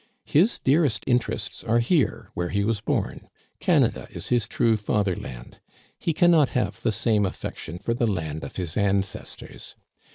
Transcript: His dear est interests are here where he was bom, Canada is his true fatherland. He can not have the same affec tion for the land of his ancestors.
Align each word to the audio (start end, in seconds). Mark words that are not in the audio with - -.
His 0.25 0.57
dear 0.57 0.83
est 0.83 1.03
interests 1.07 1.63
are 1.63 1.77
here 1.77 2.31
where 2.33 2.49
he 2.49 2.63
was 2.63 2.81
bom, 2.81 3.27
Canada 3.59 4.07
is 4.09 4.29
his 4.29 4.47
true 4.47 4.75
fatherland. 4.75 5.59
He 5.99 6.11
can 6.11 6.31
not 6.31 6.49
have 6.57 6.81
the 6.81 6.91
same 6.91 7.23
affec 7.23 7.55
tion 7.57 7.77
for 7.77 7.93
the 7.93 8.07
land 8.07 8.43
of 8.43 8.55
his 8.55 8.75
ancestors. 8.75 9.75